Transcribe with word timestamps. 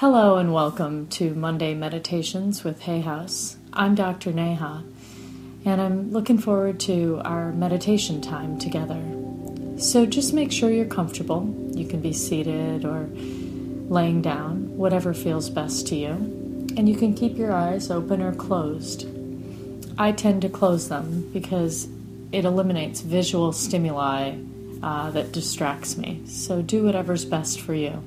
Hello 0.00 0.36
and 0.36 0.54
welcome 0.54 1.08
to 1.08 1.34
Monday 1.34 1.74
Meditations 1.74 2.62
with 2.62 2.82
Hay 2.82 3.00
House. 3.00 3.56
I'm 3.72 3.96
Dr. 3.96 4.32
Neha, 4.32 4.84
and 5.64 5.80
I'm 5.80 6.12
looking 6.12 6.38
forward 6.38 6.78
to 6.82 7.20
our 7.24 7.50
meditation 7.50 8.20
time 8.20 8.60
together. 8.60 9.02
So 9.76 10.06
just 10.06 10.32
make 10.32 10.52
sure 10.52 10.70
you're 10.70 10.86
comfortable. 10.86 11.52
You 11.72 11.84
can 11.84 12.00
be 12.00 12.12
seated 12.12 12.84
or 12.84 13.08
laying 13.88 14.22
down, 14.22 14.76
whatever 14.76 15.12
feels 15.12 15.50
best 15.50 15.88
to 15.88 15.96
you, 15.96 16.10
and 16.76 16.88
you 16.88 16.94
can 16.94 17.12
keep 17.12 17.36
your 17.36 17.52
eyes 17.52 17.90
open 17.90 18.22
or 18.22 18.32
closed. 18.32 19.04
I 19.98 20.12
tend 20.12 20.42
to 20.42 20.48
close 20.48 20.88
them 20.88 21.28
because 21.32 21.88
it 22.30 22.44
eliminates 22.44 23.00
visual 23.00 23.52
stimuli 23.52 24.36
uh, 24.80 25.10
that 25.10 25.32
distracts 25.32 25.96
me. 25.96 26.22
So 26.24 26.62
do 26.62 26.84
whatever's 26.84 27.24
best 27.24 27.60
for 27.60 27.74
you. 27.74 28.00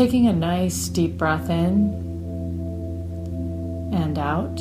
Taking 0.00 0.28
a 0.28 0.32
nice 0.32 0.88
deep 0.88 1.18
breath 1.18 1.50
in 1.50 1.92
and 3.92 4.18
out. 4.18 4.56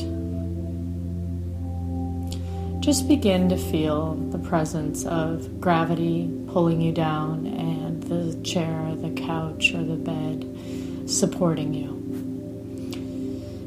Just 2.82 3.08
begin 3.08 3.48
to 3.48 3.56
feel 3.56 4.16
the 4.32 4.38
presence 4.38 5.06
of 5.06 5.62
gravity 5.62 6.30
pulling 6.50 6.82
you 6.82 6.92
down 6.92 7.46
and 7.46 8.04
the 8.04 8.38
chair, 8.44 8.94
the 8.98 9.12
couch, 9.12 9.74
or 9.74 9.82
the 9.82 9.96
bed 9.96 11.10
supporting 11.10 11.74
you. 11.74 11.92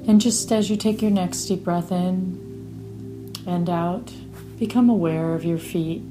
And 0.07 0.21
just 0.21 0.53
as 0.53 0.69
you 0.69 0.77
take 0.77 1.01
your 1.01 1.11
next 1.11 1.47
deep 1.47 1.65
breath 1.65 1.91
in 1.91 3.33
and 3.47 3.71
out, 3.71 4.13
become 4.59 4.91
aware 4.91 5.33
of 5.33 5.43
your 5.43 5.57
feet, 5.57 6.03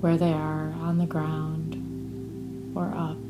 where 0.00 0.16
they 0.16 0.32
are 0.32 0.72
on 0.80 0.98
the 0.98 1.06
ground 1.06 1.74
or 2.76 2.94
up. 2.94 3.27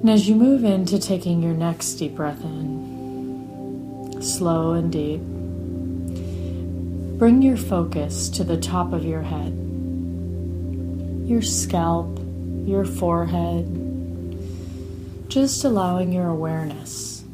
And 0.00 0.10
as 0.10 0.28
you 0.28 0.36
move 0.36 0.62
into 0.62 1.00
taking 1.00 1.42
your 1.42 1.54
next 1.54 1.94
deep 1.94 2.14
breath 2.14 2.44
in, 2.44 4.22
slow 4.22 4.74
and 4.74 4.92
deep, 4.92 5.20
bring 7.18 7.42
your 7.42 7.56
focus 7.56 8.28
to 8.28 8.44
the 8.44 8.56
top 8.56 8.92
of 8.92 9.04
your 9.04 9.22
head, 9.22 9.52
your 11.26 11.42
scalp, 11.42 12.20
your 12.64 12.84
forehead, 12.84 13.66
just 15.28 15.64
allowing 15.64 16.12
your 16.12 16.28
awareness 16.28 17.24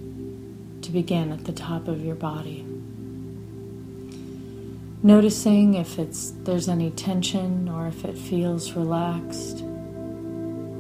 to 0.81 0.91
begin 0.91 1.33
at 1.33 1.45
the 1.45 1.53
top 1.53 1.87
of 1.87 2.03
your 2.03 2.15
body. 2.15 2.65
Noticing 5.03 5.75
if 5.75 5.99
it's 5.99 6.31
there's 6.45 6.67
any 6.67 6.91
tension 6.93 7.69
or 7.69 7.89
if 7.89 8.07
it 8.07 8.17
feels 8.17 8.73
relaxed 8.73 9.63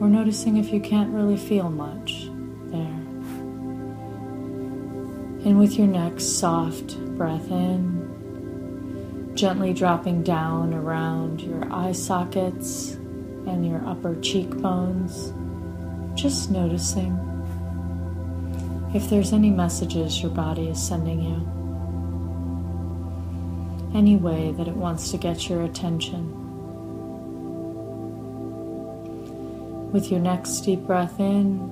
or 0.05 0.08
noticing 0.08 0.58
if 0.58 0.70
you 0.70 0.80
can't 0.80 1.08
really 1.14 1.38
feel 1.38 1.70
much 1.70 2.24
there. 2.70 3.00
And 5.47 5.58
with 5.58 5.78
your 5.78 5.86
next 5.86 6.38
soft 6.38 6.98
breath 7.16 7.50
in, 7.50 9.32
gently 9.34 9.72
dropping 9.72 10.22
down 10.22 10.75
around 10.75 11.41
your 11.41 11.72
eye 11.72 11.92
sockets 11.92 12.92
and 13.47 13.66
your 13.66 13.82
upper 13.88 14.14
cheekbones, 14.20 15.32
just 16.20 16.50
noticing 16.50 17.19
if 18.94 19.08
there's 19.08 19.32
any 19.32 19.48
messages 19.48 20.20
your 20.20 20.32
body 20.32 20.69
is 20.69 20.86
sending 20.86 21.22
you, 21.22 21.41
any 23.98 24.16
way 24.16 24.52
that 24.52 24.69
it 24.69 24.77
wants 24.77 25.10
to 25.12 25.16
get 25.16 25.48
your 25.48 25.62
attention. 25.62 26.34
With 29.94 30.10
your 30.10 30.19
next 30.19 30.62
deep 30.62 30.81
breath 30.81 31.21
in, 31.21 31.71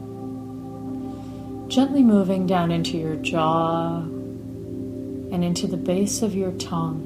gently 1.69 2.05
moving 2.05 2.47
down 2.47 2.71
into 2.71 2.97
your 2.97 3.17
jaw 3.17 3.97
and 3.99 5.43
into 5.43 5.67
the 5.67 5.77
base 5.77 6.23
of 6.23 6.33
your 6.33 6.53
tongue. 6.53 7.03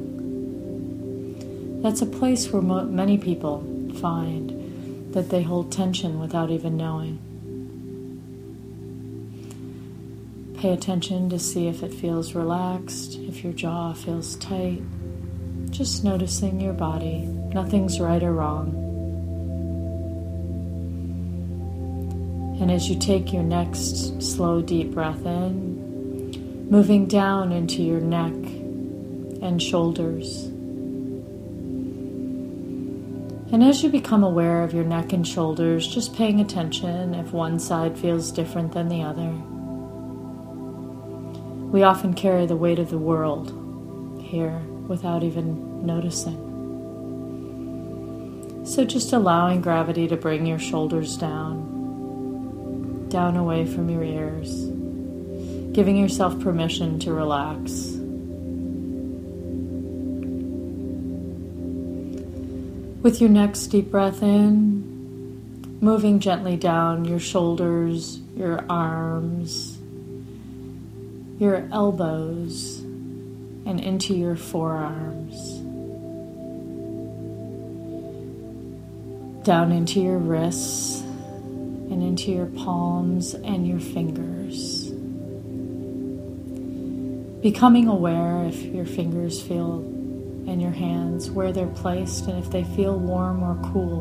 That's 1.82 2.03
a 2.03 2.06
place 2.06 2.53
where 2.53 2.60
mo- 2.60 2.84
many 2.84 3.16
people 3.16 3.65
find 3.99 5.15
that 5.15 5.31
they 5.31 5.41
hold 5.41 5.72
tension 5.72 6.21
without 6.21 6.50
even 6.50 6.76
knowing. 6.76 7.19
Pay 10.59 10.75
attention 10.75 11.31
to 11.31 11.38
see 11.38 11.66
if 11.66 11.82
it 11.82 11.94
feels 11.94 12.34
relaxed, 12.34 13.15
if 13.21 13.43
your 13.43 13.55
jaw 13.55 13.94
feels 13.94 14.37
tight. 14.37 14.82
Just 15.71 16.05
noticing 16.05 16.60
your 16.60 16.75
body. 16.75 17.21
Nothing's 17.55 17.99
right 18.00 18.22
or 18.22 18.34
wrong. 18.34 18.85
And 22.59 22.71
as 22.71 22.89
you 22.89 22.99
take 22.99 23.34
your 23.34 23.43
next 23.43 24.22
slow, 24.22 24.62
deep 24.62 24.93
breath 24.93 25.27
in, 25.27 26.67
moving 26.71 27.06
down 27.06 27.53
into 27.53 27.83
your 27.83 28.00
neck 28.00 28.33
and 29.43 29.62
shoulders. 29.62 30.44
And 33.53 33.62
as 33.62 33.83
you 33.83 33.91
become 33.91 34.25
aware 34.25 34.65
of 34.65 34.72
your 34.72 34.84
neck 34.84 35.12
and 35.12 35.28
shoulders, 35.28 35.87
just 35.87 36.17
paying 36.17 36.41
attention 36.41 37.15
if 37.15 37.31
one 37.31 37.61
side 37.61 37.99
feels 37.99 38.33
different 38.33 38.73
than 38.73 38.88
the 38.88 39.03
other. 39.03 39.31
We 41.71 41.83
often 41.83 42.15
carry 42.15 42.47
the 42.47 42.56
weight 42.56 42.78
of 42.78 42.88
the 42.88 42.97
world 42.97 43.53
here 44.23 44.59
without 44.88 45.23
even 45.23 45.84
noticing. 45.84 46.43
So, 48.65 48.84
just 48.87 49.12
allowing 49.12 49.61
gravity 49.61 50.09
to 50.09 50.17
bring 50.17 50.47
your 50.47 50.59
shoulders 50.59 51.19
down 51.19 51.75
down 53.16 53.34
away 53.34 53.65
from 53.65 53.88
your 53.88 54.04
ears, 54.04 54.66
giving 55.72 55.97
yourself 55.97 56.38
permission 56.38 56.99
to 56.99 57.15
relax. 57.15 57.71
With 63.03 63.19
your 63.22 63.31
next 63.31 63.69
deep 63.69 63.91
breath 63.91 64.22
in, 64.22 65.78
moving 65.81 66.21
gently 66.21 66.59
down 66.59 67.06
your 67.06 67.19
shoulders, 67.19 68.21
your 68.37 68.62
arms, 68.69 69.78
your 71.38 71.66
elbows, 71.72 72.81
and 72.81 73.81
into 73.81 74.12
your 74.15 74.37
forearms. 74.37 75.55
Down 79.47 79.72
into 79.72 80.03
your 80.03 80.19
wrists 80.19 81.06
and 81.91 82.02
into 82.02 82.32
your 82.32 82.47
palms 82.47 83.34
and 83.34 83.66
your 83.66 83.80
fingers. 83.80 84.91
Becoming 87.42 87.86
aware 87.86 88.44
if 88.44 88.62
your 88.62 88.86
fingers 88.86 89.41
feel 89.41 89.78
and 90.48 90.60
your 90.60 90.72
hands 90.72 91.30
where 91.30 91.52
they're 91.52 91.66
placed 91.66 92.26
and 92.26 92.42
if 92.42 92.50
they 92.50 92.64
feel 92.64 92.98
warm 92.98 93.42
or 93.42 93.54
cool. 93.72 94.00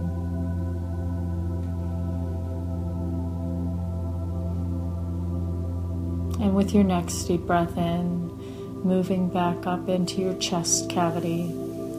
And 6.41 6.56
with 6.56 6.74
your 6.74 6.84
next 6.84 7.24
deep 7.24 7.41
breath 7.41 7.78
in, 7.78 8.29
moving 8.84 9.29
back 9.29 9.66
up 9.66 9.90
into 9.90 10.22
your 10.22 10.35
chest 10.35 10.90
cavity, 10.90 11.51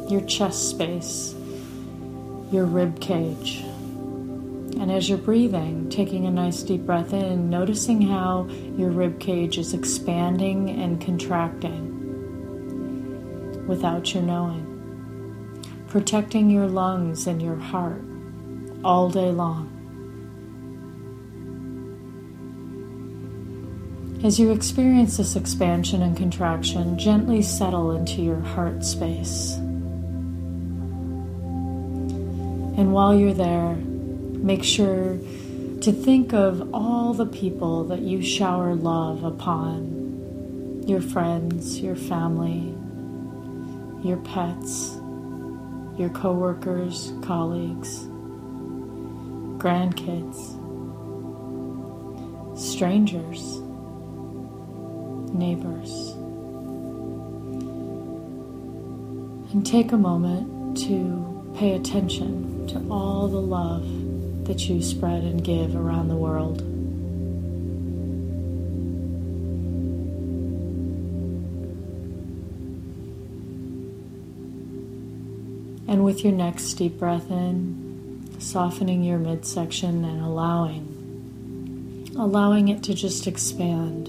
your 0.08 0.20
chest 0.22 0.70
space, 0.70 1.34
your 2.52 2.64
rib 2.64 3.00
cage. 3.00 3.64
And 4.78 4.92
as 4.92 5.08
you're 5.08 5.18
breathing, 5.18 5.88
taking 5.88 6.26
a 6.26 6.30
nice 6.30 6.62
deep 6.62 6.82
breath 6.82 7.12
in, 7.12 7.48
noticing 7.48 8.02
how 8.02 8.46
your 8.76 8.90
rib 8.90 9.18
cage 9.18 9.58
is 9.58 9.72
expanding 9.74 10.70
and 10.70 11.00
contracting 11.00 11.96
without 13.66 14.14
your 14.14 14.22
knowing. 14.22 14.72
Protecting 15.88 16.50
your 16.50 16.66
lungs 16.66 17.26
and 17.26 17.40
your 17.40 17.56
heart 17.56 18.02
all 18.84 19.08
day 19.08 19.30
long. 19.30 19.72
As 24.24 24.38
you 24.38 24.50
experience 24.50 25.16
this 25.16 25.36
expansion 25.36 26.02
and 26.02 26.16
contraction, 26.16 26.98
gently 26.98 27.42
settle 27.42 27.92
into 27.96 28.22
your 28.22 28.40
heart 28.40 28.84
space. 28.84 29.54
And 32.76 32.92
while 32.92 33.14
you're 33.14 33.32
there, 33.32 33.76
Make 34.46 34.62
sure 34.62 35.18
to 35.80 35.90
think 35.90 36.32
of 36.32 36.72
all 36.72 37.12
the 37.12 37.26
people 37.26 37.82
that 37.86 38.02
you 38.02 38.22
shower 38.22 38.76
love 38.76 39.24
upon 39.24 40.84
your 40.86 41.00
friends, 41.00 41.80
your 41.80 41.96
family, 41.96 42.72
your 44.08 44.18
pets, 44.18 44.94
your 45.98 46.10
coworkers, 46.10 47.12
colleagues, 47.22 48.06
grandkids, 49.58 50.38
strangers, 52.56 53.42
neighbors. 55.34 55.90
And 59.50 59.66
take 59.66 59.90
a 59.90 59.98
moment 59.98 60.76
to 60.84 61.52
pay 61.56 61.74
attention 61.74 62.68
to 62.68 62.86
all 62.88 63.26
the 63.26 63.40
love 63.40 64.05
that 64.46 64.68
you 64.68 64.80
spread 64.80 65.22
and 65.22 65.42
give 65.42 65.74
around 65.74 66.08
the 66.08 66.16
world. 66.16 66.60
And 75.88 76.04
with 76.04 76.24
your 76.24 76.32
next 76.32 76.74
deep 76.74 76.98
breath 76.98 77.30
in, 77.30 78.28
softening 78.38 79.02
your 79.02 79.18
midsection 79.18 80.04
and 80.04 80.22
allowing, 80.22 82.12
allowing 82.18 82.68
it 82.68 82.82
to 82.84 82.94
just 82.94 83.26
expand. 83.26 84.08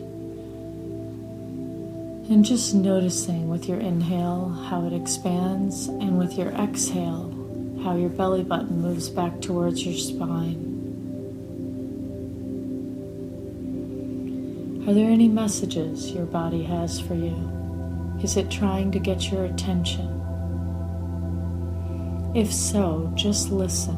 And 2.30 2.44
just 2.44 2.74
noticing 2.74 3.50
with 3.50 3.70
your 3.70 3.80
inhale 3.80 4.50
how 4.70 4.86
it 4.86 4.94
expands, 4.94 5.88
and 5.88 6.20
with 6.20 6.34
your 6.34 6.50
exhale 6.50 7.37
how 7.88 7.96
your 7.96 8.10
belly 8.10 8.44
button 8.44 8.82
moves 8.82 9.08
back 9.08 9.40
towards 9.40 9.86
your 9.86 9.96
spine. 9.96 10.60
Are 14.86 14.94
there 14.94 15.10
any 15.10 15.30
messages 15.30 16.12
your 16.12 16.26
body 16.26 16.64
has 16.64 17.00
for 17.00 17.14
you? 17.14 17.34
Is 18.22 18.36
it 18.36 18.52
trying 18.52 18.92
to 18.92 19.00
get 19.00 19.32
your 19.32 19.46
attention? 19.46 20.06
If 22.36 22.52
so, 22.52 23.10
just 23.16 23.52
listen. 23.52 23.96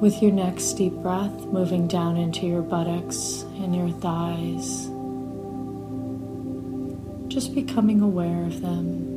With 0.00 0.20
your 0.20 0.32
next 0.32 0.72
deep 0.72 0.94
breath, 0.94 1.44
moving 1.46 1.86
down 1.86 2.16
into 2.16 2.44
your 2.44 2.62
buttocks 2.62 3.42
and 3.60 3.76
your 3.76 3.90
thighs, 4.00 4.88
just 7.34 7.52
becoming 7.52 8.00
aware 8.00 8.44
of 8.44 8.60
them, 8.60 9.10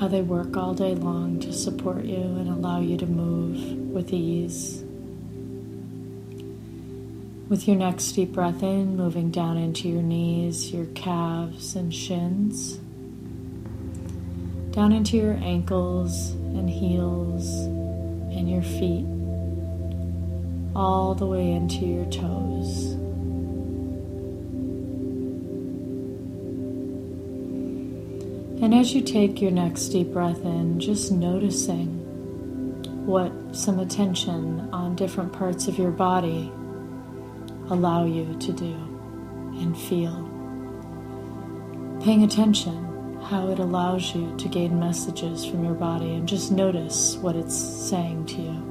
how 0.00 0.08
they 0.08 0.20
work 0.20 0.56
all 0.56 0.74
day 0.74 0.96
long 0.96 1.38
to 1.38 1.52
support 1.52 2.04
you 2.04 2.16
and 2.16 2.48
allow 2.48 2.80
you 2.80 2.96
to 2.96 3.06
move 3.06 3.56
with 3.92 4.12
ease. 4.12 4.82
With 7.48 7.68
your 7.68 7.76
next 7.76 8.10
deep 8.12 8.32
breath 8.32 8.64
in, 8.64 8.96
moving 8.96 9.30
down 9.30 9.56
into 9.58 9.88
your 9.88 10.02
knees, 10.02 10.72
your 10.72 10.86
calves, 10.86 11.76
and 11.76 11.94
shins, 11.94 12.80
down 14.72 14.90
into 14.90 15.16
your 15.16 15.34
ankles 15.34 16.32
and 16.32 16.68
heels 16.68 17.48
and 18.34 18.50
your 18.50 18.62
feet, 18.62 19.06
all 20.74 21.14
the 21.14 21.26
way 21.26 21.52
into 21.52 21.86
your 21.86 22.06
toes. 22.06 22.97
And 28.60 28.74
as 28.74 28.92
you 28.92 29.02
take 29.02 29.40
your 29.40 29.52
next 29.52 29.88
deep 29.90 30.12
breath 30.12 30.44
in, 30.44 30.80
just 30.80 31.12
noticing 31.12 33.06
what 33.06 33.32
some 33.54 33.78
attention 33.78 34.68
on 34.72 34.96
different 34.96 35.32
parts 35.32 35.68
of 35.68 35.78
your 35.78 35.92
body 35.92 36.50
allow 37.70 38.04
you 38.04 38.36
to 38.40 38.52
do 38.52 38.74
and 39.54 39.78
feel. 39.78 40.24
Paying 42.02 42.24
attention 42.24 43.20
how 43.22 43.48
it 43.48 43.60
allows 43.60 44.12
you 44.12 44.36
to 44.38 44.48
gain 44.48 44.80
messages 44.80 45.46
from 45.46 45.64
your 45.64 45.74
body 45.74 46.14
and 46.14 46.26
just 46.26 46.50
notice 46.50 47.14
what 47.16 47.36
it's 47.36 47.56
saying 47.56 48.26
to 48.26 48.42
you. 48.42 48.64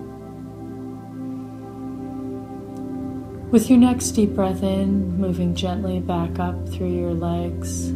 With 3.51 3.69
your 3.69 3.80
next 3.80 4.12
deep 4.12 4.36
breath 4.36 4.63
in, 4.63 5.18
moving 5.18 5.56
gently 5.56 6.01
back 6.01 6.39
up 6.39 6.68
through 6.68 6.94
your 6.94 7.13
legs 7.13 7.94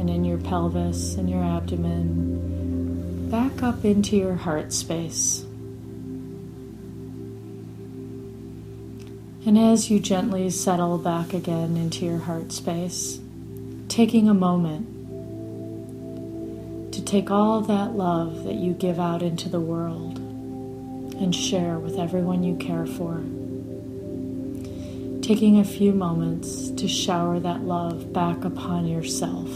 and 0.00 0.08
in 0.08 0.24
your 0.24 0.38
pelvis 0.38 1.16
and 1.16 1.28
your 1.28 1.44
abdomen, 1.44 3.28
back 3.30 3.62
up 3.62 3.84
into 3.84 4.16
your 4.16 4.34
heart 4.34 4.72
space. 4.72 5.44
And 9.44 9.58
as 9.58 9.90
you 9.90 10.00
gently 10.00 10.48
settle 10.48 10.96
back 10.96 11.34
again 11.34 11.76
into 11.76 12.06
your 12.06 12.16
heart 12.16 12.50
space, 12.50 13.20
taking 13.88 14.26
a 14.26 14.34
moment 14.34 14.86
to 16.94 17.04
take 17.04 17.30
all 17.30 17.60
that 17.60 17.94
love 17.94 18.44
that 18.44 18.54
you 18.54 18.72
give 18.72 18.98
out 18.98 19.22
into 19.22 19.50
the 19.50 19.60
world 19.60 20.16
and 20.18 21.34
share 21.34 21.78
with 21.78 21.98
everyone 21.98 22.42
you 22.42 22.56
care 22.56 22.86
for. 22.86 23.22
Taking 25.22 25.58
a 25.60 25.64
few 25.64 25.92
moments 25.92 26.70
to 26.70 26.88
shower 26.88 27.38
that 27.38 27.64
love 27.64 28.14
back 28.14 28.44
upon 28.44 28.86
yourself. 28.86 29.48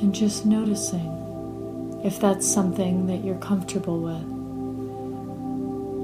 And 0.00 0.14
just 0.14 0.46
noticing 0.46 2.00
if 2.04 2.20
that's 2.20 2.46
something 2.46 3.06
that 3.08 3.24
you're 3.24 3.38
comfortable 3.38 4.00
with. 4.00 4.38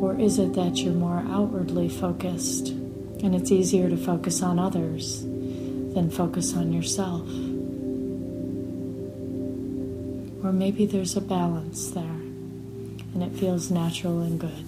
Or 0.03 0.19
is 0.21 0.39
it 0.39 0.55
that 0.55 0.79
you're 0.79 0.93
more 0.93 1.25
outwardly 1.29 1.89
focused 1.89 2.69
and 2.69 3.35
it's 3.35 3.53
easier 3.53 3.89
to 3.89 3.97
focus 3.97 4.43
on 4.43 4.59
others 4.59 5.23
than 5.23 6.11
focus 6.11 6.55
on 6.57 6.73
yourself? 6.73 7.29
Or 10.45 10.53
maybe 10.53 10.85
there's 10.85 11.17
a 11.17 11.21
balance 11.21 11.91
there 11.91 12.03
and 12.03 13.23
it 13.23 13.33
feels 13.33 13.71
natural 13.71 14.21
and 14.21 14.41
good. 14.41 14.65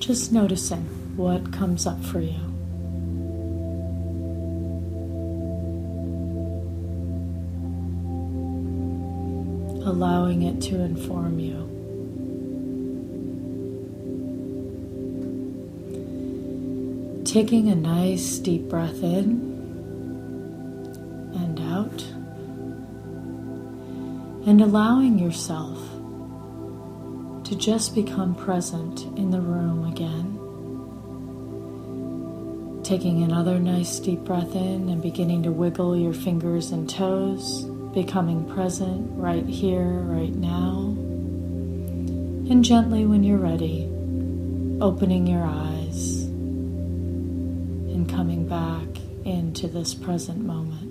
Just 0.00 0.32
noticing 0.32 0.84
what 1.16 1.52
comes 1.52 1.86
up 1.86 2.02
for 2.04 2.20
you. 2.20 2.49
Allowing 9.90 10.42
it 10.42 10.60
to 10.62 10.80
inform 10.80 11.40
you. 11.40 11.66
Taking 17.24 17.68
a 17.68 17.74
nice 17.74 18.38
deep 18.38 18.68
breath 18.68 19.02
in 19.02 19.50
and 21.34 21.60
out, 21.60 22.02
and 24.48 24.60
allowing 24.60 25.18
yourself 25.18 25.78
to 27.44 27.56
just 27.56 27.94
become 27.94 28.34
present 28.34 29.02
in 29.18 29.30
the 29.30 29.40
room 29.40 29.84
again. 29.84 30.38
Taking 32.84 33.22
another 33.22 33.58
nice 33.58 33.98
deep 33.98 34.20
breath 34.20 34.54
in 34.54 34.88
and 34.88 35.02
beginning 35.02 35.42
to 35.44 35.52
wiggle 35.52 35.96
your 35.96 36.14
fingers 36.14 36.70
and 36.72 36.88
toes 36.88 37.69
becoming 37.92 38.48
present 38.54 39.10
right 39.18 39.46
here, 39.46 39.84
right 39.84 40.34
now. 40.34 40.94
And 42.50 42.64
gently, 42.64 43.04
when 43.04 43.22
you're 43.24 43.38
ready, 43.38 43.88
opening 44.80 45.26
your 45.26 45.44
eyes 45.44 46.22
and 47.92 48.08
coming 48.08 48.46
back 48.46 48.86
into 49.24 49.68
this 49.68 49.94
present 49.94 50.44
moment. 50.44 50.90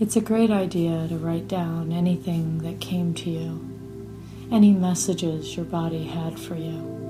It's 0.00 0.16
a 0.16 0.20
great 0.20 0.50
idea 0.50 1.06
to 1.08 1.16
write 1.16 1.46
down 1.46 1.92
anything 1.92 2.58
that 2.58 2.80
came 2.80 3.14
to 3.14 3.30
you, 3.30 3.60
any 4.50 4.72
messages 4.72 5.56
your 5.56 5.66
body 5.66 6.04
had 6.04 6.38
for 6.38 6.56
you. 6.56 7.03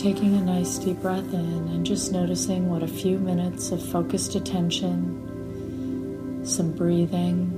Taking 0.00 0.34
a 0.34 0.40
nice 0.40 0.78
deep 0.78 0.98
breath 1.02 1.34
in 1.34 1.68
and 1.68 1.84
just 1.84 2.10
noticing 2.10 2.70
what 2.70 2.82
a 2.82 2.88
few 2.88 3.18
minutes 3.18 3.70
of 3.70 3.86
focused 3.90 4.34
attention, 4.34 6.40
some 6.42 6.72
breathing, 6.72 7.52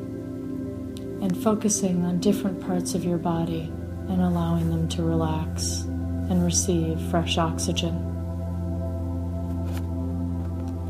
and 1.22 1.40
focusing 1.40 2.04
on 2.04 2.18
different 2.18 2.60
parts 2.60 2.96
of 2.96 3.04
your 3.04 3.18
body 3.18 3.72
and 4.08 4.20
allowing 4.20 4.70
them 4.70 4.88
to 4.88 5.04
relax 5.04 5.82
and 5.82 6.44
receive 6.44 7.00
fresh 7.10 7.38
oxygen. 7.38 8.08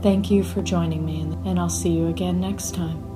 Thank 0.02 0.30
you 0.30 0.42
for 0.42 0.62
joining 0.62 1.04
me, 1.04 1.20
and 1.20 1.60
I'll 1.60 1.68
see 1.68 1.90
you 1.90 2.08
again 2.08 2.40
next 2.40 2.74
time. 2.74 3.11